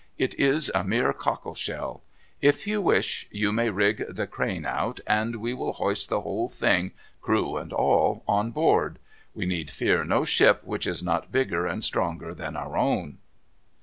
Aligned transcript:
It 0.17 0.33
is 0.39 0.71
a 0.73 0.83
mere 0.83 1.13
cockle 1.13 1.53
shell. 1.53 2.01
If 2.41 2.65
you 2.65 2.81
wish, 2.81 3.27
you 3.29 3.51
may 3.51 3.69
rig 3.69 4.03
the 4.09 4.25
crane 4.25 4.65
out, 4.65 4.99
and 5.05 5.35
we 5.35 5.53
will 5.53 5.73
hoist 5.73 6.09
the 6.09 6.21
whole 6.21 6.49
thing, 6.49 6.89
crew 7.21 7.55
and 7.57 7.71
all, 7.71 8.23
on 8.27 8.49
board. 8.49 8.97
We 9.35 9.45
need 9.45 9.69
fear 9.69 10.03
no 10.03 10.25
ship 10.25 10.61
which 10.63 10.87
is 10.87 11.03
not 11.03 11.31
bigger 11.31 11.67
and 11.67 11.83
stronger 11.83 12.33
than 12.33 12.57
our 12.57 12.75
own." 12.79 13.19